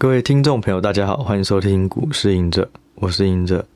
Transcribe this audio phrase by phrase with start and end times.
[0.00, 3.66] 各位听众朋友，大家好，欢迎收听股市赢者，我是赢者。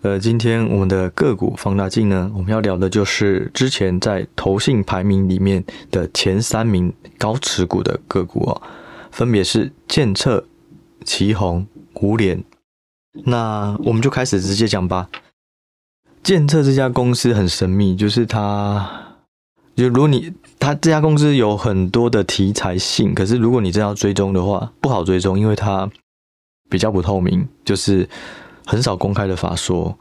[0.00, 8.62] 呃，今天我们的个股放大镜呢，我们要聊的就是之前在投信排名里面的前三名高持股的个股哦，
[9.10, 10.46] 分别是建策、
[11.04, 11.66] 奇宏、
[12.00, 12.42] 五联。
[13.26, 15.10] 那我们就开始直接讲吧。
[16.22, 19.02] 建策这家公司很神秘，就是它。
[19.74, 25.88] 就如果你他这家公司有很多的题材性，可是如果你真要追踪的话，不好追踪，因为它
[26.68, 28.08] 比较不透明，就是
[28.64, 29.96] 很少公开的法说，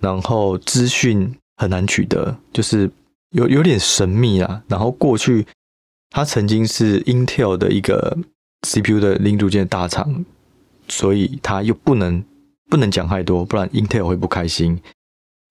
[0.00, 2.90] 然后资讯很难取得，就是
[3.30, 4.62] 有有点神秘啊。
[4.68, 5.46] 然后过去
[6.10, 8.16] 它曾经是 Intel 的一个
[8.62, 10.24] CPU 的零组件大厂，
[10.88, 12.22] 所以它又不能
[12.70, 14.80] 不能讲太多，不然 Intel 会不开心。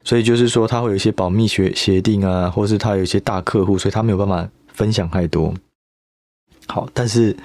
[0.03, 5.53] 所以就是说，他会有一些保密协协定啊，或是他有一些大客户，所以他没有办法分享太多。
[6.67, 7.35] 好，但是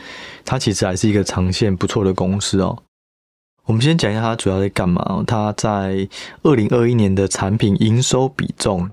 [0.44, 2.82] 它其实还是一个长线不错的公司哦。
[3.64, 5.22] 我们先讲一下它主要在干嘛。
[5.26, 6.09] 它在
[6.42, 8.90] 二零二一年的产品营收比重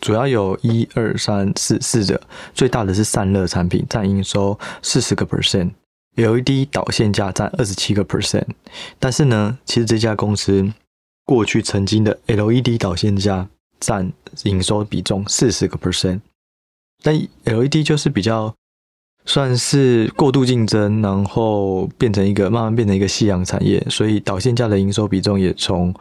[0.00, 2.20] 主要有一二三四四者，
[2.54, 8.46] 最大的是散热产品，占营收四十个 percent，LED 导线架占二十七个 percent。
[8.98, 10.72] 但是呢，其实这家公司。
[11.28, 13.46] 过去曾经的 LED 导线架
[13.78, 14.10] 占
[14.44, 16.20] 营收比重四十个 percent，
[17.02, 18.54] 但 LED 就是比较
[19.26, 25.94] 算是过度竞争，然后变成一个慢慢变成一个夕阳产业，所以导线架的营收比重也从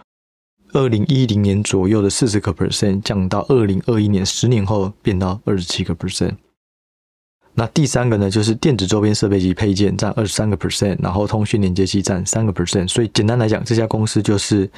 [0.71, 6.35] 二零一零年左右的四十个 percent 降到二零二一年十年后变到二十七个 percent。
[7.53, 12.87] 那第三个呢，就是电子周边设备及配件占二十三个 percent，然后通讯连接器占三个 percent。
[12.87, 14.71] 所以简单来讲，这家公司就是。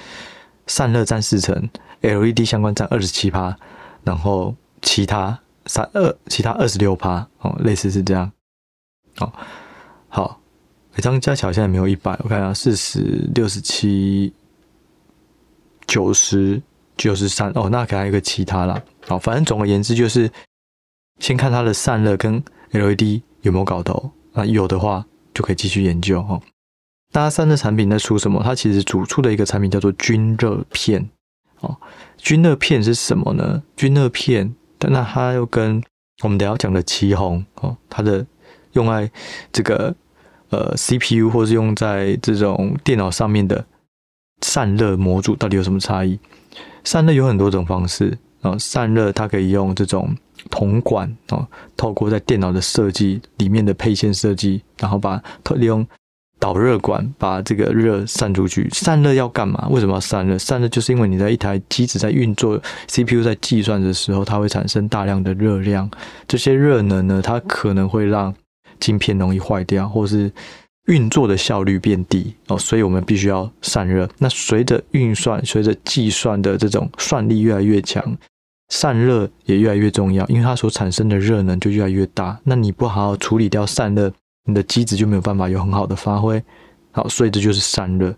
[0.70, 1.68] 散热占四成
[2.02, 3.58] ，LED 相关占二十七趴，
[4.04, 8.32] 然后其他三二其他二十六趴哦，类似是这样。
[9.18, 9.34] 哦，
[10.08, 10.40] 好，
[10.94, 13.00] 每张加起来现在没有一百，我看一下四十
[13.34, 14.32] 六十七
[15.88, 16.62] 九十
[16.96, 18.80] 九十三哦，那给他一个其他啦。
[19.08, 20.32] 好，反正总而言之就是
[21.18, 22.42] 先看它的散热跟
[22.72, 25.04] LED 有没有搞头，那有的话
[25.34, 26.40] 就可以继续研究哦。
[27.12, 28.40] 大家散热产品在出什么？
[28.44, 31.10] 它其实主出的一个产品叫做均热片
[31.62, 31.76] 哦。
[32.18, 33.64] 均热片是什么呢？
[33.76, 35.82] 均热片，那它又跟
[36.22, 38.24] 我们等下讲的奇红哦，它的
[38.74, 39.10] 用在
[39.52, 39.96] 这个
[40.50, 43.66] 呃 CPU 或是用在这种电脑上面的
[44.42, 46.20] 散热模组到底有什么差异？
[46.84, 50.16] 散热有很多种方式哦，散热它可以用这种
[50.52, 55.20] 铜管哦，透过在电脑的设计里面的配线设计，然后把
[55.56, 55.86] 利用。
[56.40, 59.68] 导热管把这个热散出去，散热要干嘛？
[59.70, 60.38] 为什么要散热？
[60.40, 65.90] 散热就是因为你在一台机子在运作，CPU 在计算的时候，它会产生大量的热量，
[66.28, 68.34] 这些热能呢，它可能会让
[68.80, 70.32] 晶片容易坏掉，或是
[70.88, 74.10] 运作的效率变低哦，所以我们必须要散热。
[74.18, 78.18] 那随着运算、随着计算的这种算力越来越强，
[78.70, 82.40] 散热也越来越重要，因为它所产生的热能就越来越大。
[82.46, 84.14] 那你不好好处理掉散热。
[84.50, 86.44] 你的机子就没有办法有很好的发挥，
[86.92, 88.16] 好，所以这就是散热。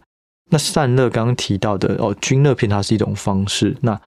[0.49, 3.75] 那散热刚刚提到的哦，均热片它是一种方式。
[3.81, 3.99] 那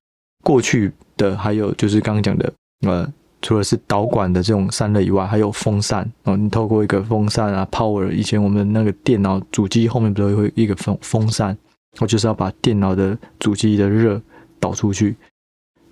[0.42, 2.52] 过去的还有就是刚刚讲的，
[2.86, 11.56] 呃，除了是导管的这种散热以外，还有风扇哦，你透过一个风扇啊，power，以前我们那个电脑主机后面不是会一个风风扇，
[11.98, 14.20] 我就是要把电脑的主机的热
[14.60, 15.16] 导出去。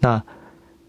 [0.01, 0.23] 那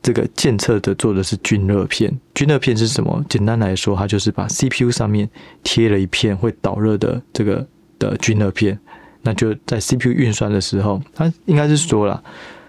[0.03, 3.23] 这个健策的做的是均热片，均热片是什么？
[3.29, 5.29] 简单来说，它就是把 CPU 上面
[5.63, 7.65] 贴了一片会导热的这个
[7.97, 8.77] 的均热片，
[9.21, 12.21] 那就在 CPU 运算的时候，它应该是说了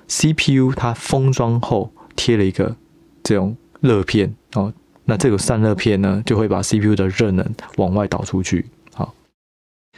[0.06, 2.76] ，CPU 它封装后贴了一个
[3.24, 4.72] 这种热片哦，
[5.06, 7.44] 那这个散热片呢，就会把 CPU 的热能
[7.78, 8.66] 往外导出去。
[8.92, 9.12] 好，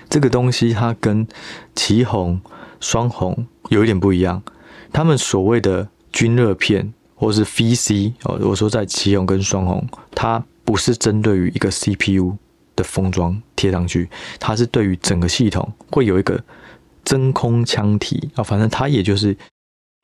[0.09, 1.29] 这个东西它跟
[1.75, 2.41] 奇红、
[2.81, 4.43] 双红有一点不一样，
[4.91, 6.95] 他们所谓的均热片。
[7.17, 9.85] 或是 VC 哦，我说在奇鋐跟双鸿，
[10.15, 12.37] 它不是针对于一个 CPU
[12.77, 16.39] 的封装贴上去，它是对于整个系统会有一个
[17.05, 19.37] 真空腔体啊，反正它也就是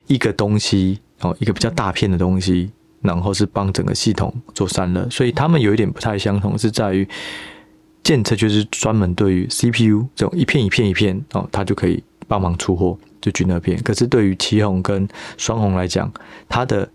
[0.07, 2.71] 一个东西哦，一个比较大片的东西，
[3.01, 7.07] 然后是帮整个系统做散热，所以他们有一点不太相同，是在于
[8.03, 15.07] 健策就是专门对于 CPU 这种一片一片一片哦，它就可以帮忙出货就均热片，可是对于奇鋐跟
[15.37, 16.11] 双鸿来讲，
[16.49, 16.89] 它的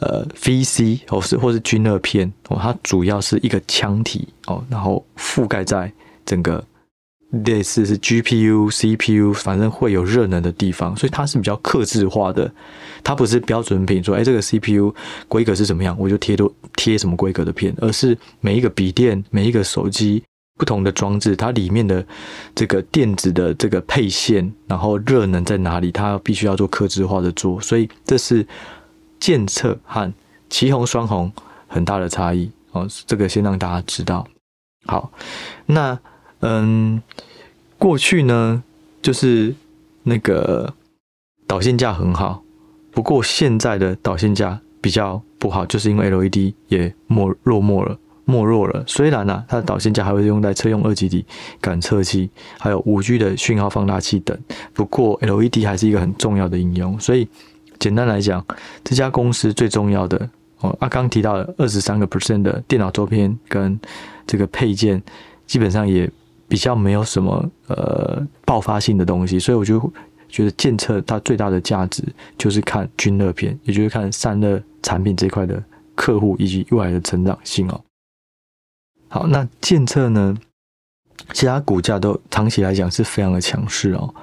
[0.00, 5.90] 呃，VC 或是或是均热片哦，它主要是一个腔体哦，然后覆盖在
[6.24, 6.62] 整个
[7.44, 12.50] 类似是 GPU、CPU，反正会有热能的地方，所以它是比较克制化的，
[13.02, 14.94] 它不是标准品，说哎这个 CPU
[15.28, 20.22] 规格是怎么样，我就贴多贴什么规格的片，而是每一个笔电、每一个手机
[20.58, 22.06] 不同的装置，它里面的
[22.54, 28.46] 这个电子的这个配线，然后热能在哪里，它必须要做克制化的做，所以这是
[29.18, 30.12] 健策和
[30.48, 31.32] 奇鋐双红
[31.66, 32.86] 很大的差异哦。
[33.06, 34.26] 这个先让大家知道。
[34.84, 35.10] 好，
[35.66, 35.98] 那
[36.40, 37.02] 嗯，
[37.78, 38.62] 过去呢，
[39.02, 39.54] 就是
[40.04, 40.74] 那个
[41.46, 42.42] 导线架很好，
[42.92, 47.98] 不过现在的导线架比较不好，就是因为 LED 也没落没了。
[48.28, 48.82] 没落了。
[48.88, 51.24] 虽然呢、啊，它的导线架还会用在车用二极体
[51.60, 52.28] 感测器，
[52.58, 54.36] 还有五 G 的讯号放大器等。
[54.74, 56.98] 不过 LED 还是一个很重要的应用。
[56.98, 57.28] 所以
[57.78, 58.44] 简单来讲，
[58.84, 60.28] 这家公司最重要的
[60.60, 63.78] 哦，啊，刚提到的二十三个 percent 的电脑周边跟
[64.26, 65.02] 这个配件，
[65.46, 66.10] 基本上也
[66.48, 69.38] 比较没有什么呃爆发性的东西。
[69.38, 69.78] 所以我就
[70.28, 72.02] 觉得健策它最大的价值
[72.38, 75.62] 就是看均热片，也就是看散热产品这块的
[75.94, 77.80] 客户以及未来的成长性哦。
[79.08, 80.36] 好，那健策呢？
[81.32, 84.14] 其他股价都长期来讲是非常的强势哦。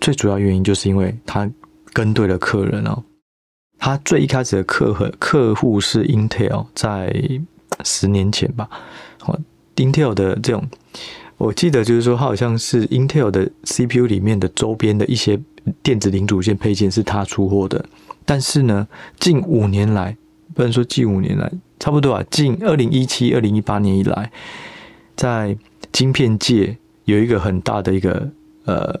[0.00, 1.48] 最主要原因就是因为它
[1.94, 3.04] 跟对了客人哦。
[3.78, 7.40] 他最一开始的客和客户是 Intel，在
[7.84, 8.68] 十年前吧。
[9.24, 9.40] 哦
[9.76, 10.68] ，Intel 的这种，
[11.38, 15.40] 我记得就是说，他好像是 Intel 的 CPU 里面的周边的一些
[15.82, 17.84] 电子零组件配件是他出货的。
[18.24, 18.88] 但是呢，
[19.18, 20.16] 近五年来，
[20.54, 21.50] 不能说近五年来。
[21.78, 24.30] 差不多啊，近二零一七、二零一八年以来，
[25.14, 25.58] 在
[25.92, 28.30] 晶片界有一个很大的一个
[28.64, 29.00] 呃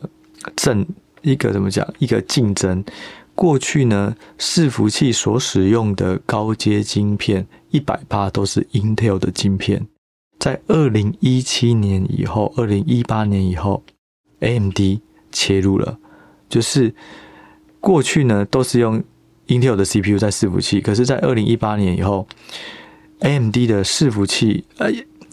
[0.54, 0.84] 正
[1.24, 2.84] 一个怎么讲一个竞争。
[3.34, 9.88] 过去呢，伺服器所使用的高阶晶片一百趴都是 Intel 的晶片。
[10.38, 13.82] 在二零一七年以后，二零一八年以后
[14.40, 14.78] ，AMD
[15.32, 15.98] 切入了，
[16.48, 16.94] 就是
[17.80, 19.02] 过去呢都是用。
[19.46, 22.26] Intel 的 CPU 在伺服器，可是，在二零一八年以后
[23.20, 24.90] ，AMD 的伺服器，呃，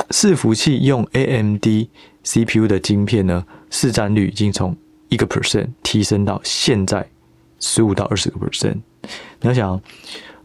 [0.09, 1.65] 伺服器用 AMD
[2.21, 4.75] CPU 的晶片呢，市占率已经从
[5.11, 7.05] 一个 percent 提升到现在
[7.59, 8.77] 十五到二十个 percent。
[9.41, 9.79] 你要想，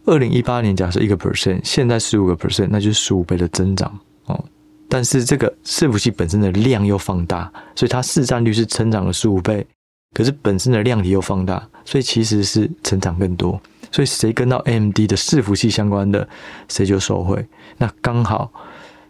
[0.04, 4.44] 二零一八年假设一个 percent，现在十五个 percent，那就是十五倍的增长哦。
[4.88, 9.66] 但是这个伺服器本身的量又放大，所以它市占率是成长了十五倍。
[10.14, 13.60] 可是本身的量体又放大，所以其实是成长更多。
[13.92, 16.28] 所以谁跟到 AMD 的伺服器相关的，
[16.68, 17.46] 谁就受惠。
[17.78, 18.50] 那刚好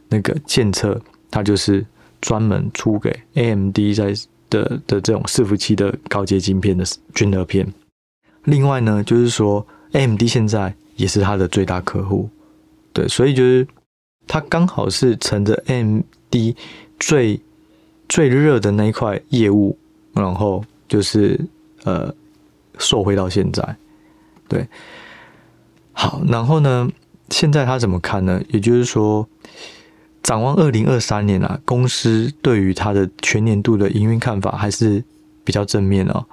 [0.08, 1.00] 那个建策，
[1.30, 1.86] 它就是
[2.20, 4.14] 专门出给 AMD 在
[4.50, 6.84] 的的这种伺服器的高阶晶片的
[7.14, 7.66] 均热片。
[8.44, 12.28] 另外呢，就是说 AMD 现在也是它的最大客户，
[12.92, 13.66] 对，所以就是
[14.26, 16.04] 它刚好是乘着 AMD
[16.98, 17.40] 最
[18.08, 19.78] 最热的那一块业务，
[20.12, 20.64] 然后。
[20.88, 21.36] 就是
[21.82, 22.14] 呃，
[22.78, 23.76] 受惠到现在，
[24.46, 24.64] 对，
[25.92, 26.88] 好，然后呢，
[27.30, 28.40] 现在他怎么看呢？
[28.50, 29.28] 也就是说，
[30.26, 35.04] 展望二零二三年啊，公司对于它的全年度的营运看法还是
[35.44, 36.26] 比较正面哦。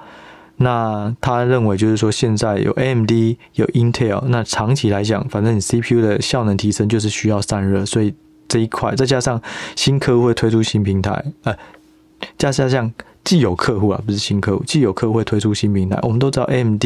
[0.56, 3.12] 那他认为就是说，现在有 AMD
[3.54, 8.16] 有 Intel，那长期来讲，反正你 CPU 的效能提升就是需要散热，所以
[8.48, 9.40] 这一块再加上
[9.76, 11.56] 新客户会推出新平台，呃，
[12.36, 12.92] 加上像。
[13.24, 15.98] 既有客户啊，不是新客户，既有客户会推出新平台。
[16.04, 16.84] 我们都知道，AMD、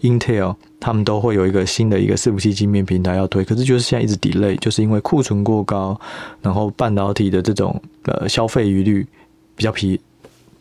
[0.00, 6.00] Intel 他们都会有一个新的一个伺服器晶片平台要推，可是就是现在一直 delay，就是因为库存过高，
[6.40, 9.06] 然后半导体的这种呃消费余率
[9.54, 10.00] 比较疲，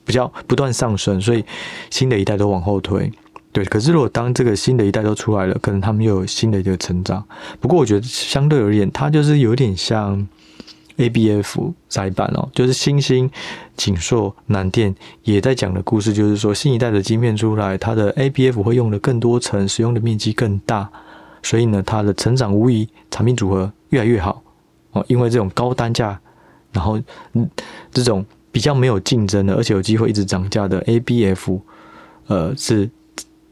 [0.04, 1.44] 比较不断上升，所以
[1.90, 3.10] 新的一代都往后推。
[3.54, 7.24] 对，可是如果当这个新的一代都出来了，可能他们又有新的一个成长。
[7.62, 10.28] 不过我觉得相对而言，它就是有点像。
[10.98, 13.30] A B F 载板哦，就是欣兴、
[13.76, 20.88] 景硕、南电也在讲的故事，就是说新一代的晶片出来，它的 A B F 会用的更多层，使用的面积更大，
[21.42, 24.44] 所以呢，它的成长无疑，产品组合越来越好
[24.92, 25.04] 哦。
[25.08, 26.20] 因为这种高单价，
[26.72, 27.02] 然后
[27.34, 27.50] 嗯，
[27.92, 31.60] 这种比较没有竞争的，而且有机会一直涨价的 A B F，
[32.28, 32.88] 呃，是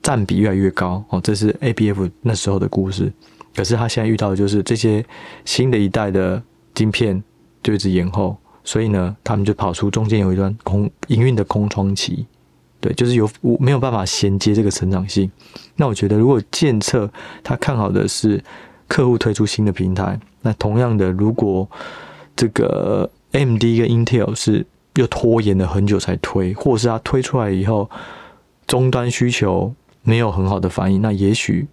[0.03, 1.19] 占比越来越高哦。
[1.23, 3.11] 这是 A B F 那时候的故事，
[3.55, 5.03] 可是他现在遇到的就是这些
[5.43, 6.39] 新的一代的
[6.75, 7.21] 晶片。
[7.63, 12.25] 就一直延后，所以呢，他们就跑出中间有一段空营运的空窗期，
[12.79, 15.29] 对，就是有我没有办法衔接这个成长性。
[15.75, 17.09] 那我觉得，如果建策
[17.43, 18.43] 他看好的是
[18.87, 21.69] 客户推出新的平台，那同样的，如果
[22.35, 24.65] 这个 M D 跟 Intel 是
[24.95, 27.89] 又拖延了很久才推，或者是他推出来以后
[28.67, 31.67] 终端需求没有很好的反应，那也许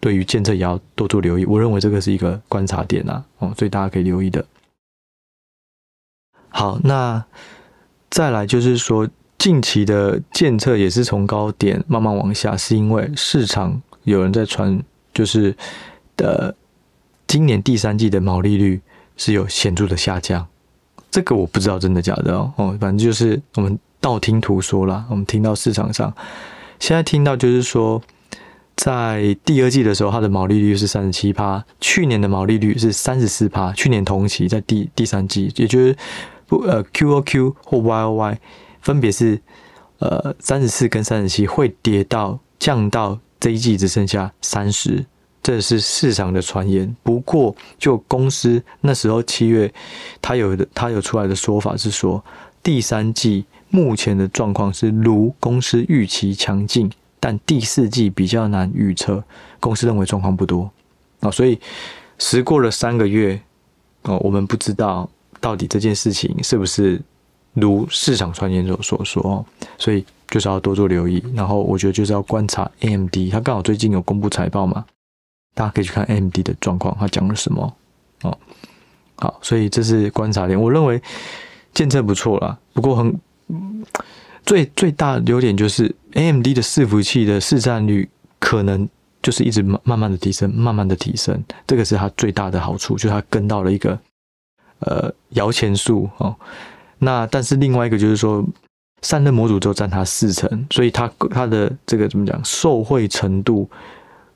[0.00, 1.44] 对于健策也要多做留意。
[1.44, 4.44] 我认为这个是一个观察点啊，哦，所以大家可以留意的。
[6.56, 7.24] 好，那
[8.10, 9.08] 再来就是说，
[9.38, 14.80] 近期的健策也是从高点慢慢往下，是因为市场有人在传，
[15.12, 15.52] 就是
[16.16, 16.54] 的
[17.26, 18.80] 今年第三季的毛利率
[19.16, 20.46] 是有显著的下降，
[21.10, 26.14] 这个我不知道真的假的哦，哦，反正就是我们道听途说啦，我们听到市场上。
[26.78, 28.00] 现在听到就是说，
[28.76, 35.96] 在第二季的时候，它的毛利率是三十七趴，去年的毛利率是三十四趴，去年同期在第第三季，也就是
[36.46, 38.38] 不呃 Q O Q 或 Y O Y
[38.80, 39.40] 分别是
[39.98, 45.04] 呃三十四跟三十七，会跌到降到这一季只剩下三十。
[45.42, 49.70] 这是市场的传言，不过就公司那时候七月，
[50.22, 52.24] 他有的他有出来的说法是说，
[52.62, 59.22] 第三季目前的状况是如公司预期强劲，但第四季比较难预测。
[59.60, 60.70] 公司认为状况不多
[61.20, 61.60] 啊，所以
[62.18, 63.38] 时过了三个月
[64.04, 65.06] 哦，我们不知道
[65.44, 66.98] 到底这件事情是不是
[67.52, 69.44] 如市场传言所所说，
[69.76, 71.22] 所以就是要多做留意。
[71.34, 74.82] 然后我觉得就是要观察 AMD，它刚好最近有公布财报嘛。
[75.52, 77.76] 大家可以去看 AMD 的状况，它讲了什么？
[78.22, 78.38] 哦，
[79.16, 80.58] 好，所以这是观察点。
[80.58, 80.98] 我认为
[81.74, 83.14] 建测不错啦，不过很
[84.46, 88.08] 最最大的优点就是 AMD 的伺服器的市占率
[88.38, 88.88] 可能
[89.22, 93.98] 就是一直慢慢慢的提升，慢慢的提升，这个是它最大的好处，就是它跟到了一个
[94.84, 96.34] 呃摇钱树哦。
[96.98, 98.44] 那但是另外一个就是说，
[99.02, 103.68] 散热模组只有占它四成，所以它它的这个怎么讲，受惠程度。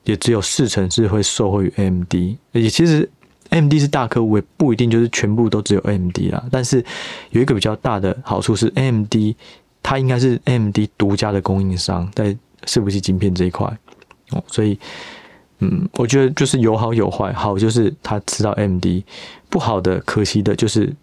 [0.05, 2.13] 也只有四成是会受惠于 AMD，
[2.53, 3.07] 而且其实
[3.49, 6.43] AMD 是大客户，也不一定就是全部都只有 AMD 啦。
[6.49, 6.83] 但是
[7.29, 9.13] 有一个比较大的好处是，AMD
[9.83, 13.67] 它应该是 AMD 独家的供应商在伺服器晶片这一块
[14.31, 14.79] 哦，所以
[15.59, 19.03] 嗯，我觉得就是有好有坏，好就是它吃到 MD，
[19.49, 20.93] 不好的可惜的就是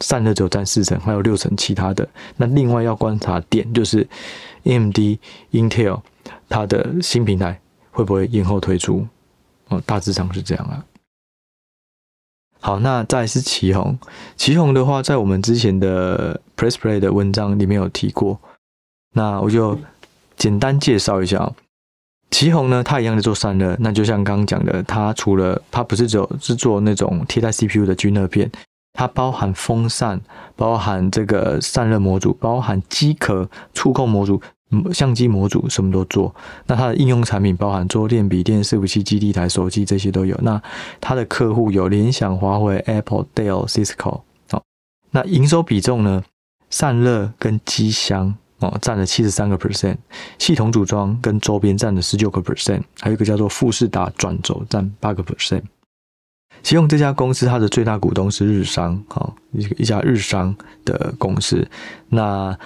[0.00, 2.08] 散热只有占四成，还有六成其他的。
[2.36, 4.08] 那另外要观察点就是
[4.64, 5.18] MD
[5.50, 6.00] Intel
[6.48, 7.58] 它的新平台。
[7.94, 9.06] 会不会延后推出？
[9.68, 10.82] 哦，大致上是这样啊。
[12.58, 13.98] 好，那再是奇鋐。
[14.34, 18.40] 奇鋐的话，在我们之前的 Press Play 的文章里面有提过。
[19.14, 19.78] 那我就
[20.38, 21.52] 简单介绍一下。
[22.32, 23.76] 奇鋐呢，它一样的做散热。
[23.78, 28.50] 那就像刚刚讲的，它除了它不是只有是做那种贴在 CPU 的均热片，
[28.94, 30.20] 它包含风扇，
[30.56, 34.42] 包含这个散热模组，包含机壳触控模组。
[34.90, 36.34] 相机模组什么都做，
[36.66, 40.34] 那它的应用产品包含桌垫、笔电、伺服器、基地台、手机这些都有。
[40.40, 40.58] 那
[40.98, 44.22] 它的客户有联想、华为、Apple、Dell、Cisco。
[44.50, 44.62] 好，
[45.10, 46.24] 那营收比重呢？
[46.70, 49.96] 散热跟机箱哦占了七十三个 percent，
[50.38, 55.62] 系统组装跟周边占了十九个 percent，还有一个叫做富士达转轴占八个 percent。
[56.62, 60.54] 奇鋐这家公司，它的最大股东是日商，好一一家日商
[60.84, 61.66] 的公司。
[62.08, 62.56] 那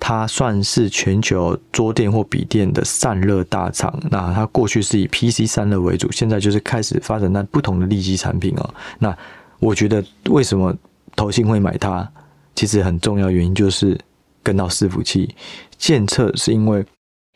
[0.00, 3.96] 它算是全球桌垫或笔电的散热大厂。
[4.10, 8.74] 那它过去是以 PC 散热为主，现在就是开始发展那不同的利基产品哦。
[8.98, 9.16] 那
[9.58, 10.74] 我觉得为什么
[11.14, 12.08] 投信会买它？
[12.54, 13.98] 其实很重要原因就是
[14.42, 15.34] 跟到伺服器。
[15.78, 16.84] 建测是因为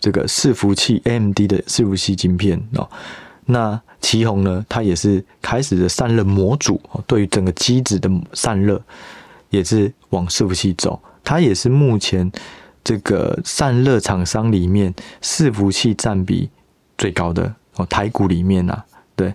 [0.00, 2.88] 这个伺服器 AMD 的伺服器晶片哦。
[3.46, 8.80] 那奇宏呢，它也是开始的散热模组哦，对于整个机子的散热
[9.50, 11.00] 也是往伺服器走。
[11.24, 12.30] 它也是目前
[12.84, 16.48] 这个散热厂商里面伺服器占比
[16.96, 18.84] 最高的哦，台股里面啊，
[19.16, 19.34] 对，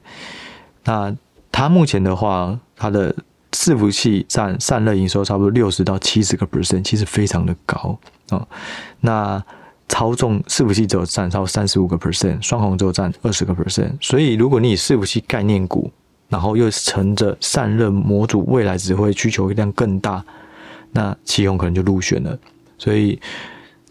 [0.85, 1.13] 那
[1.51, 3.13] 它目前的话，它的
[3.61, 7.95] 伺服器占散热营收差不多六十到七十个 percent，其实非常的高
[8.31, 8.47] 哦。
[9.01, 9.43] 那
[9.87, 15.91] 操纵伺服器只有占超三十五个 percent，双鸿只有占二十个 percent，所以如果你以伺服器概念股，
[16.27, 20.25] 然后又乘着散热模组，未来只会需求量更大。
[20.93, 22.35] 那奇鋐可能就入选了，
[22.79, 23.21] 所以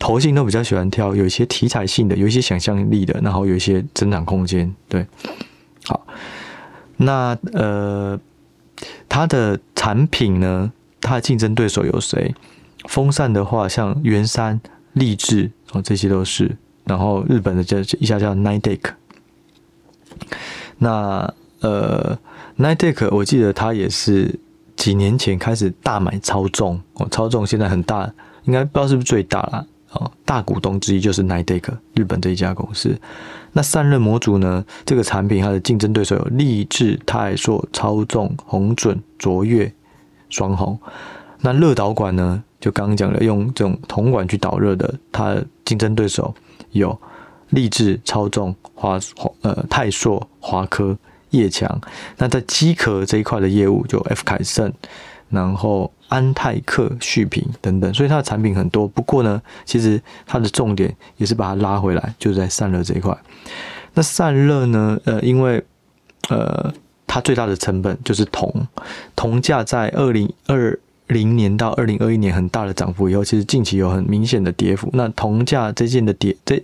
[0.01, 4.75] 投信都比较喜欢挑有一些题材性的，有一些想象力的，然后有一些增长空间。
[4.89, 5.07] 对，
[5.85, 6.05] 好，
[6.97, 8.19] 那呃，
[9.11, 12.35] 它的产品呢，它的竞争对手有谁？
[12.89, 14.59] 风扇的话，像圆山、
[14.95, 16.57] 力智哦，这些都是。
[16.85, 18.81] 然后日本的叫一家叫 Nidec。
[20.79, 22.19] 那呃
[22.57, 24.41] ，Nidec 我记得它也是。
[24.77, 28.11] 几年前开始大买超重哦，超重现在很大，
[28.45, 29.67] 应该不知道是不是最大啦。
[29.93, 30.11] 哦。
[30.25, 31.63] 大股东之一就是 Nidec
[31.95, 32.99] 日本这一家公司。
[33.53, 34.65] 那散热模组呢？
[34.85, 39.73] 这个产品它的竞争对手有力智、泰硕、超重、宏准、卓越、
[40.29, 40.79] 双鸿。
[41.41, 42.43] 那热导管呢？
[42.61, 46.35] 就刚刚讲的用这种铜管去导热的，它的竞争对手
[46.73, 46.99] 有
[47.49, 50.97] 力智、超重、华华呃泰硕、华科。
[51.31, 51.81] 叶强，
[52.17, 54.73] 那在机壳这一块的业务就 F 凯盛，
[55.31, 58.87] 然后安泰克、旭品等等，所以它的产品很多。
[58.87, 63.17] 不过呢，其实它的重点也是把它拉回来，就是在散热这一块。
[63.95, 65.63] 那散热呢，呃，因为
[66.29, 66.73] 呃，
[67.07, 68.53] 它最大的成本就是铜，
[69.17, 74.89] 铜价在二零二零年到二零二一年很大的涨幅以后，其实近期有很明显的跌幅。
[74.93, 76.63] 那铜价这件的跌，这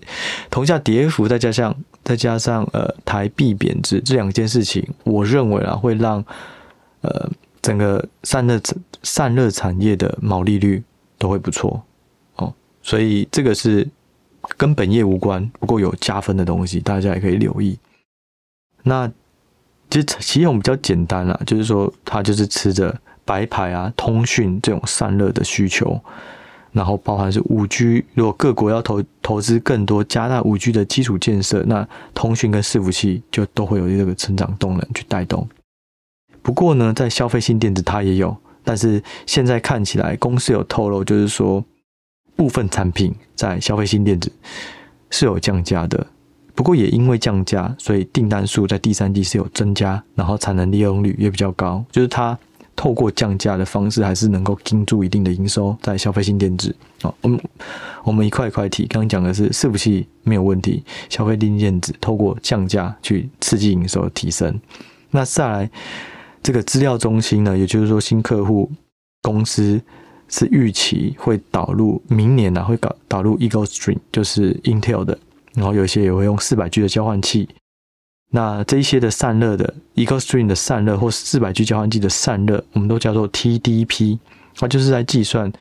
[0.50, 6.24] 铜价跌幅再加上再加上呃台币贬值这两件事情，我认为啊会让
[7.00, 7.28] 呃
[7.66, 8.60] 整个散热
[9.02, 10.80] 散热产业的毛利率
[11.18, 11.82] 都会不错
[12.36, 12.54] 哦。
[12.80, 13.88] 所以这个是
[14.56, 17.76] 跟本业无关，不过有加分的东西，大家也可以留意。
[18.84, 19.10] 那
[19.90, 26.00] 其实其实我们比较简单啦，就是说它就是吃着白牌啊、通讯这种散热的需求，
[26.70, 35.48] 然后包含是五 G，如果各国要投投资更多加大五 G 的基础建设，那通讯跟伺服器就都会有这个成长动能去带动。
[36.46, 41.64] 不过呢，在消费性电子它也有，但是现在看起来公司有透露，就是说
[42.36, 44.30] 部分产品在消费性电子
[45.10, 46.06] 是有降价的。
[46.54, 51.84] 不过也因为降价，所以订单数在第三季是有增加，然后产能利用率也比较高。
[51.90, 52.38] 就是它
[52.76, 56.72] 透过降价的方式，还是能够盯住一定的营收在消费性电子。
[57.02, 57.40] 好，我们
[58.04, 64.60] 我们一块一块提，刚刚讲的是伺服器没有问题，消费性电子透过降价去刺激营收的提升。
[65.10, 65.70] 那再来
[66.46, 68.70] 这个资料中心呢，也就是说新客户
[69.20, 69.82] 公司
[70.28, 75.18] 是预期会导入明年呢、会导导入 Eagle Stream，就是 Intel 的。
[75.54, 77.48] 然后有些也会用四百 G 的交换器，
[78.30, 84.20] 那这一些的散热的 Eagle Stream 的散热或四百 G 交换器的散热，我们都叫做 TDP，
[84.54, 85.52] 它就是在计算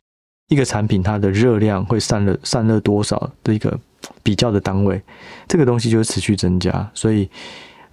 [0.50, 3.76] 一个产品它的热量会散热散热多少的一个
[4.22, 5.02] 比较的单位，
[5.48, 7.28] 这个东西就会持续增加，所以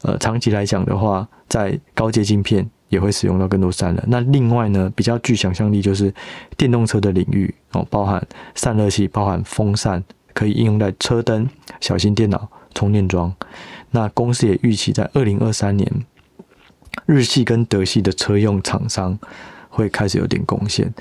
[0.04, 4.04] 呃长期来讲的话，在高阶晶片也会使用到更多散热。
[4.08, 6.14] 那另外呢，比较具想象力就是
[6.56, 10.04] 电动车的领域哦，包含散热器，包含风扇。
[10.36, 11.48] 可以应用在车灯、
[11.80, 13.32] 小型电脑、充电桩。
[13.92, 15.88] 那公司也预期在二零二三年，
[17.06, 19.16] 日系跟德系的车用厂商
[19.70, 20.92] 会开始有点贡献。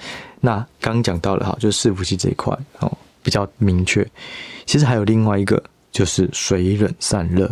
[0.43, 4.07] 那刚讲到了哈，就是伺服器这一块哦，比较明确。
[4.67, 7.51] 其实还有另外一个，就是水冷散热。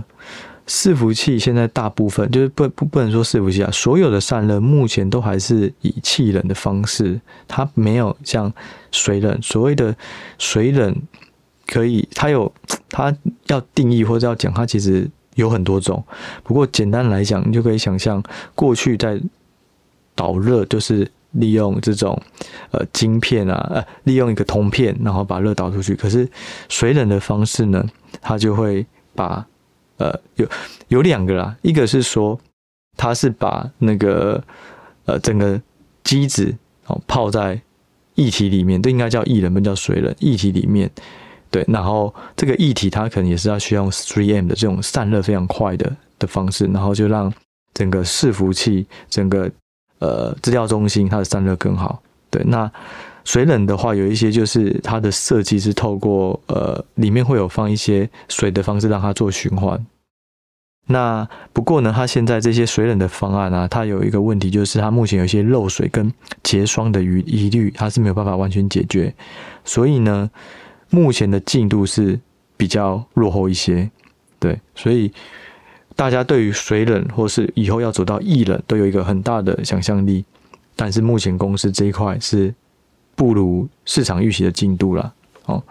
[0.70, 8.50] 伺服器现在大部分就是不不不能说伺服器啊，所有的散热目前都还是以气冷的方式，它没有像
[8.92, 9.37] 水冷。
[9.42, 9.94] 所谓的
[10.38, 10.96] 水冷。
[11.66, 12.52] 可以，它有
[12.88, 16.02] 它要定义或者要讲，它其实有很多种。
[16.42, 18.20] 不过简单来讲，你就可以想象，
[18.56, 19.20] 过去在
[20.16, 22.20] 导热就是利用这种
[22.72, 25.94] 呃晶片啊，呃利用一个铜片，然后把热导出去。
[25.94, 26.28] 可是
[26.68, 27.87] 水冷的方式呢，
[28.20, 29.46] 它就会把
[30.00, 30.48] 呃有
[30.88, 32.40] 有两个啦，一个是说
[32.96, 34.42] 它是把那个
[35.04, 35.60] 呃整个
[36.02, 37.60] 机子哦泡在
[38.16, 40.90] 液体里面，这应该叫液冷，不叫水冷，液体里面。
[41.52, 47.32] 对，然后这个液体它可能也是要需要用 3M 的这种散热非常快的的方式，然后就让
[47.74, 49.50] 整个伺服器、整个
[49.98, 52.00] 呃资料中心它的散热更好。
[52.30, 52.70] 对，那
[53.24, 59.85] 水冷的话，有一些就是它的设计是透过呃里面会有放一些水的方式让它做循环。
[60.87, 69.14] 那不过呢，它现在这些水冷的方案啊，它有一个问题，就是它目前有一些漏水跟结霜的疑疑虑，它是没有办法完全解决，
[69.64, 70.30] 所以呢。
[70.92, 72.18] 目前的进度是
[72.56, 73.88] 比较落后一些，
[74.40, 75.09] 对，所以
[75.94, 80.24] 大家对于水冷或是以后要走到液冷都有一个很大的想象力，
[80.74, 82.52] 但是目前公司这一块是
[83.20, 85.12] 不如市场预期的进度了。
[85.44, 85.62] 哦，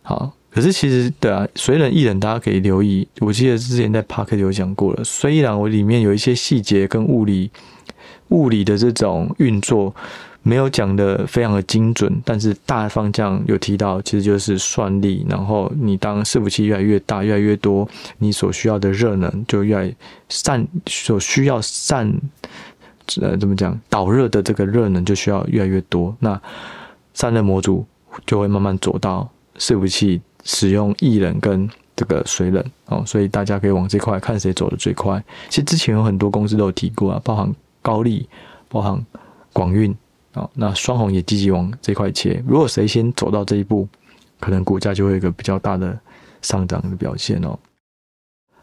[0.00, 7.50] 好，可是其实对啊，水冷、液冷大家可以留意，我记得之前在 Podcast 有讲过了，虽然我里面有一些细节跟物理
[8.28, 9.94] 物理的这种运作。
[10.44, 15.24] 没有讲的非常的精准，但是大方向有提到，其实就是算力。
[15.28, 19.94] 然后你当伺服器越来越大、越来越多，你所需要的热能就越来
[20.28, 22.12] 散，所需要散，
[23.20, 26.16] 呃，怎么讲导热的这个热能就需要越来越多。
[26.20, 26.40] 那
[27.14, 27.84] 散热模组
[28.24, 35.22] 就会慢慢走到伺服器使用液冷跟这个水冷哦，所以大家可以往这块看谁走的最快。
[35.48, 38.28] 其实之前有很多公司都有提过啊，包含高力，
[38.68, 39.04] 包含
[39.52, 39.94] 广运。
[40.34, 42.42] 哦，那双红也积极往这块切。
[42.46, 43.86] 如果谁先走到这一步，
[44.40, 46.00] 可能股价就会有一个比较大的
[46.40, 47.58] 上涨的表现哦。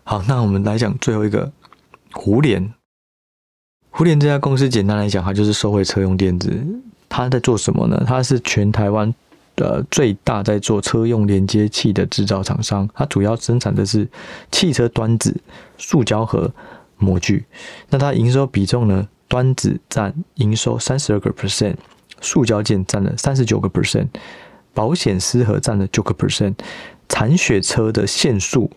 [0.04, 1.52] 好，那我们来讲最后一个
[2.12, 2.74] 胡连。
[3.92, 6.52] 胡联这家公司，简单来讲，它就是收回车用电子。
[7.10, 8.04] 它在做什么呢？
[8.08, 9.14] 它是全台湾
[9.56, 12.88] 的最大在做车用连接器的制造厂商。
[12.94, 14.08] 它主要生产的是
[14.52, 15.36] 汽车端子、
[15.78, 16.50] 塑胶盒、
[16.98, 17.46] 模具。
[17.90, 19.08] 那它营收比重呢？
[19.28, 21.76] 端子占营收三十二个 percent，
[22.20, 24.08] 塑胶件占了三十九个 percent，
[24.74, 26.56] 保险丝盒占了九个 percent，
[27.08, 28.72] 铲雪车的线束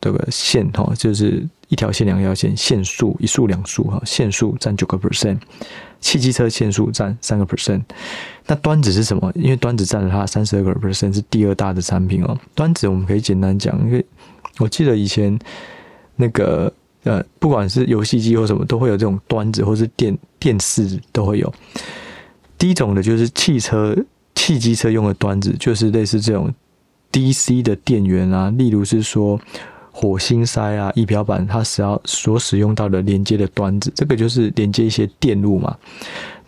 [0.00, 5.38] 这个线哈，就是一条线两条线，线数一数两数哈，线数占九个 percent，
[6.00, 7.82] 汽机车线数占三个 percent。
[8.46, 9.32] 那端子是什么？
[9.34, 12.38] 因为端子占了它三十二个 percent，是第二大的产品哦。
[12.54, 14.04] 端子我们可以简单讲，因为
[14.58, 15.38] 我记得以前
[16.16, 16.72] 那个
[17.04, 21.52] 呃，不管是游戏机或什么，都会有这种端子，或是电电视都会有。
[22.56, 23.96] 第一种的就是汽车、
[24.34, 26.52] 汽机车用的端子，就是类似这种
[27.10, 29.40] DC 的电源啊，例如是说
[29.96, 35.76] 火星塞啊、仪表板，它使要所使用到的连接的端子，这个就是连接一些电路嘛。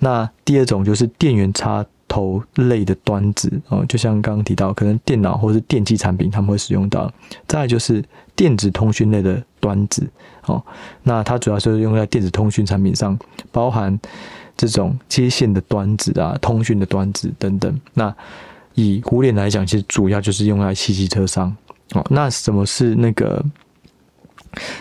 [0.01, 7.09] 那第二种就是电源插头类的端子哦，就像刚刚提到，可能电脑或是电器产品他们会使用到。
[7.47, 8.05] 再来就是
[8.35, 10.07] 电子通讯类的端子
[10.47, 10.61] 哦，
[11.05, 13.17] 那它主要就是用在电子通讯产品上，
[13.53, 13.99] 包含。
[14.59, 17.79] 这种接线的端子啊，通讯的端子等等。
[17.93, 18.17] 那
[18.73, 21.55] 以古典来讲，其实主要就是用在汽机车上。
[21.93, 23.45] 哦，那什么是那个？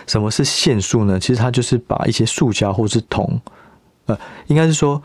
[0.07, 1.19] 什么是线束呢？
[1.19, 3.41] 其实它就是把一些塑胶或是铜，
[4.05, 5.03] 呃，应该是说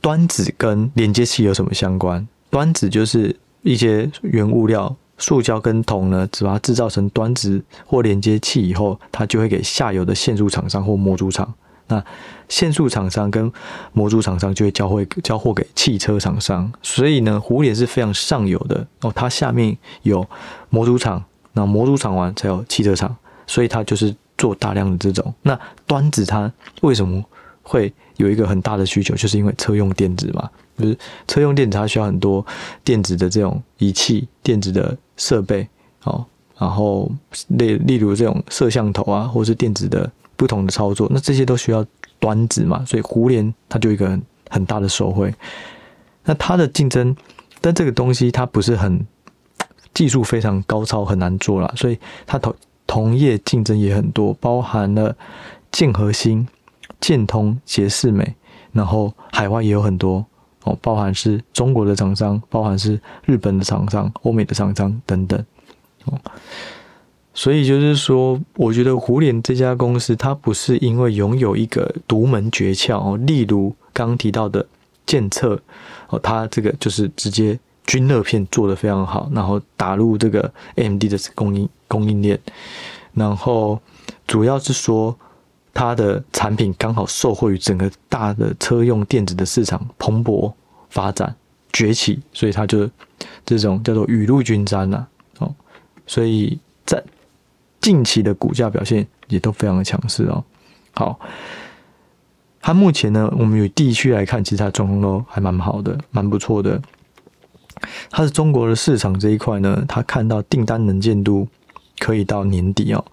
[0.00, 2.26] 端子跟连接器有什么相关？
[2.50, 11.54] 端子就是一些原物料，塑胶跟铜呢，只把它制造成端子或连接器以后，它就会给下游的线束厂商或模组厂。
[11.88, 12.04] 那
[12.48, 13.52] 线束厂商跟
[13.92, 19.12] 模组厂商就会交会交货给汽车厂商，所以呢，蝴蝶是非常上游的哦。
[19.14, 20.26] 它下面有
[20.68, 21.22] 模组厂，
[21.52, 23.14] 那模组厂完才有汽车厂，
[23.46, 25.32] 所以它就是做大量的这种。
[25.42, 27.22] 那端子它为什么
[27.62, 29.14] 会有一个很大的需求？
[29.14, 32.44] 就是因为车用电子嘛，就是车用电子它需要很多
[32.82, 35.68] 电子的这种仪器、电子的设备
[36.02, 36.24] 哦，
[36.58, 37.08] 然后
[37.46, 40.10] 例例如这种摄像头啊，或是电子的。
[40.36, 41.84] 不同的操作，那这些都需要
[42.18, 44.18] 端子嘛，所以壶帘它就一个
[44.48, 45.34] 很大的受惠。
[46.24, 47.14] 那它的竞争，
[47.60, 49.06] 但这个东西它不是很
[49.94, 52.54] 技术非常高超，很难做啦，所以它同
[52.86, 55.16] 同业竞争也很多，包含了
[55.72, 56.46] 建和兴、
[57.00, 58.34] 建通、杰士美，
[58.72, 60.24] 然后海外也有很多
[60.64, 65.44] 哦，包含是中国的厂商，包含是日本的厂商、欧美的厂商等等
[66.04, 66.20] 哦。
[67.38, 74.66] 所以就是说，我觉得壶帘这家公司，它不是因为拥有一个独门诀窍，例如刚提到的
[75.04, 75.60] 鉴测
[76.08, 82.40] 哦，它这个就是直接均热片做得非常好，然后打入这个 AMD 的供应供应链，
[83.12, 83.78] 然后
[84.26, 85.14] 主要是说
[85.74, 90.50] 它的产品刚好受惠于整个大的车用电子的市场蓬勃
[90.88, 91.36] 发展
[91.70, 92.88] 崛起，所以它就
[93.44, 95.06] 这种叫做雨露均沾呐
[95.40, 95.54] 哦，
[96.06, 97.04] 所以在。
[97.86, 100.42] 近期的股价表现也都非常的强势哦。
[100.92, 101.20] 好，
[102.60, 106.82] 它目前呢，我们与地区来看，其实它状况都还蛮好的，蛮不错的。
[108.10, 111.46] 它是中国的市场这一块呢，它看到订单能见度
[112.00, 113.04] 可以到年底哦。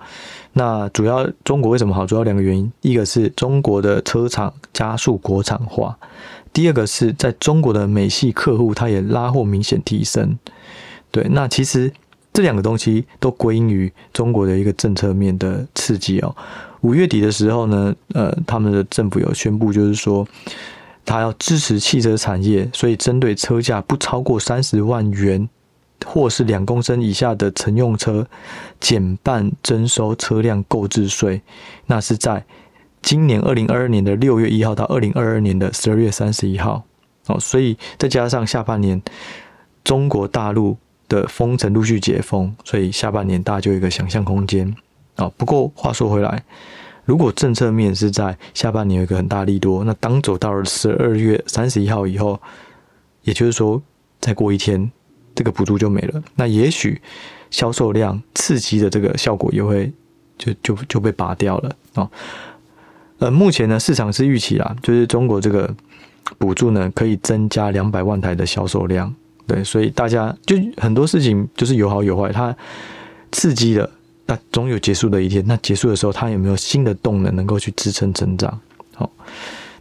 [0.53, 2.07] 那主要中国为什么好？
[2.07, 5.95] 主要两个原因，一个是中国的车厂加速国产化，
[6.51, 10.39] 第二个是在中国的美系客户，它也拉货明显提升。
[11.11, 11.93] 对，那其实。
[12.33, 16.35] 这两个东西都归因于中国的一个政策面的刺激哦。
[16.81, 20.27] 五月底的时候呢，呃，他们的政府有宣布，就是说
[21.05, 25.47] 他要支持汽车产业，所以针对车价不超过三十万元
[26.05, 28.27] 或是两公升以下的乘用车，
[28.79, 31.41] 减半征收车辆购置税。
[31.85, 32.43] 那是在
[33.01, 36.83] 今年二零二二年的六月一号到二零二二年的十二月三十一号
[37.27, 37.39] 哦。
[37.39, 38.99] 所以再加上下半年
[39.83, 40.75] 中国大陆。
[41.13, 44.75] 的封城陆续解封，所以下半年大家就有一个想象空间
[45.15, 45.31] 啊。
[45.37, 46.43] 不过话说回来，
[47.05, 52.39] 如果政策面是在下半年有一个很大利多，那当走到了十二月三十一号以后，
[53.21, 53.79] 也就是说
[54.19, 54.91] 再过一天，
[55.35, 56.99] 这个补助就没了，那也许
[57.51, 59.93] 销售量刺激的这个效果也会
[60.37, 62.09] 就就就被拔掉了啊。
[63.19, 65.73] 呃，目前呢，市场是预期啦，就是中国这个
[66.39, 69.13] 补助呢，可以增加两百万台的销售量。
[69.45, 72.55] 对，所以大家就很多事情就是有好有坏，它
[73.31, 73.89] 刺激了，
[74.25, 75.43] 那总有结束的一天。
[75.45, 78.59] 那结束的时候，它有没有新的动能能够去支撑成长？
[78.95, 79.09] 好，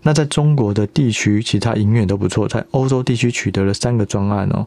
[0.03, 4.67] 那在中国的地区，其他营运都不错，在欧洲地区取得了三个专案哦。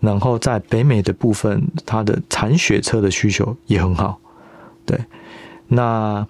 [0.00, 4.18] 然后在北美的部分，它的铲雪车的需求也很好。
[4.84, 4.98] 对，
[5.68, 6.26] 那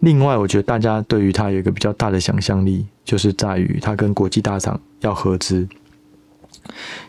[0.00, 5.66] 另外我觉得大家对于它有一个比较大的想象力，就是在于它跟国际大厂要合资。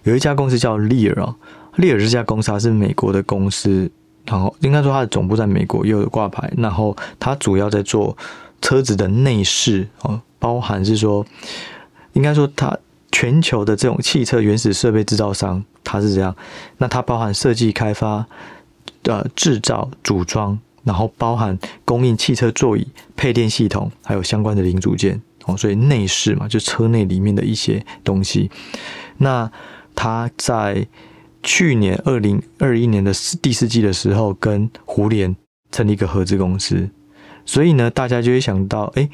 [0.03, 1.35] 有一家公司叫 Lear 哦
[1.77, 3.89] ，Lear 这家公司它是美国的公司，
[4.25, 8.17] 然后应该说它的总部在美国，又有挂牌，然后它主要在做
[8.61, 11.25] 车子的内饰哦，包含是说，
[12.13, 12.77] 应该说它
[13.11, 16.35] 全球的这种汽车原始设备制造商，它是这样，
[16.77, 18.25] 那它包含设计开发
[19.03, 25.21] 呃制造、组装，然后包含供应汽车座椅、配电系统，还有相关的零组件。
[25.45, 28.51] 哦，所以内饰嘛，就车内里面的一些东西。
[29.17, 29.51] 那
[29.95, 30.85] 他在
[31.41, 35.35] 去年二零二一年的第四季的时候，跟胡联
[35.71, 36.89] 成立一个合资公司，
[37.45, 39.09] 所以呢，大家就会想到，哎，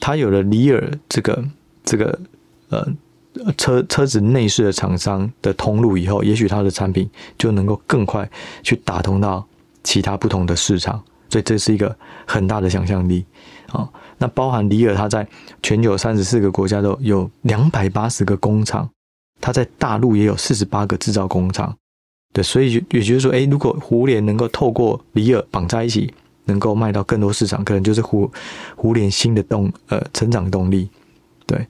[0.00, 1.44] 他有了里尔这个
[1.84, 2.18] 这个
[2.68, 2.86] 呃。
[3.58, 8.30] 车车子内饰的厂商的通路以后，也许他的产品就能够更快
[8.62, 9.44] 去打通到
[9.82, 11.02] 其他不同的市场，
[11.34, 13.24] 所以这是一个很大的想象力
[13.72, 13.90] 啊。
[14.18, 15.26] 那包含里尔，它在
[15.64, 18.88] 全球三十四个国家都有两百八十个工厂，
[19.40, 21.76] 它在大陆也有四十八个制造工厂。
[22.32, 28.30] 对，所以也就是说，诶，如果胡联能够透过里尔绑在一起，能够卖到更多市场，可能就是胡
[28.76, 30.88] 胡联新的动呃成长动力，
[31.44, 31.66] 对。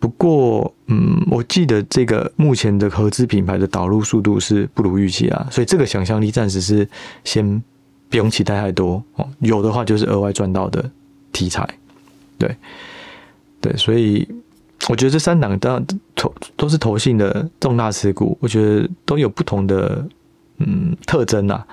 [0.00, 6.88] 不过，嗯，我记得这个目前的合资品牌的导入速度是不如预期啊，所以这个想象力暂时是
[7.24, 7.62] 先
[8.08, 9.28] 不用期待太多哦。
[9.40, 10.90] 有的话就是额外赚到的
[11.32, 11.68] 题材，
[12.38, 12.56] 对，
[13.60, 14.26] 对，所以
[14.88, 20.06] 我觉得这三档当然投都是投信的重大持股，我觉得都有不同的
[20.58, 21.66] 嗯特征啊。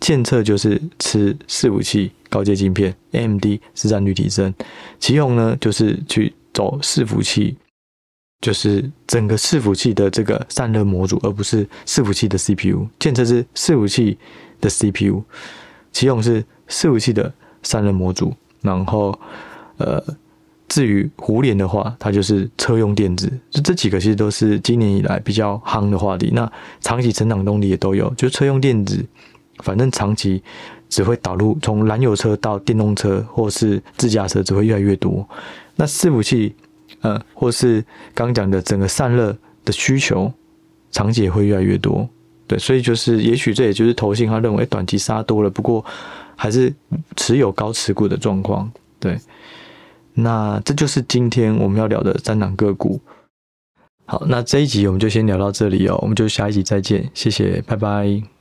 [0.00, 4.54] 建策就是吃伺服器高阶晶片，AMD 市占率提升，
[4.98, 6.32] 奇鋐呢就是去。
[6.52, 7.56] 走伺服器，
[8.40, 12.88] 就是整个伺服器的这个散热模组，而不是伺服器的 CPU。
[12.98, 14.18] 建测是伺服器
[14.60, 15.22] 的 CPU，
[15.92, 18.32] 奇鋐是伺服器的散热模组。
[18.62, 19.18] 然后，
[19.78, 20.02] 呃，
[20.68, 23.26] 至于胡联的话，它就是车用电子。
[23.48, 26.30] 就这几个其实都是今年以来比较夯的话题。
[26.34, 26.50] 那
[26.80, 29.02] 长期成长动力也都有，就车用电子，
[29.64, 30.42] 反正长期
[30.90, 35.26] 只会导入从燃油车到电动车或是自驾车，只会越来越多。
[35.76, 36.54] 那伺服器，
[37.00, 40.30] 呃，或是刚讲的整个散热的需求，
[40.90, 42.06] 长期也会越来越多，
[42.50, 45.84] 对，所以就是，也许这也就是投信他认为短期杀多了，不过
[46.34, 46.74] 还是
[47.14, 49.16] 持有高持股的状况，对。
[50.14, 53.00] 那这就是今天我们要聊的三档个股。
[54.04, 58.39] 好，那这一集我们就先聊到这里哦，我们就下一集再见，谢谢，拜拜。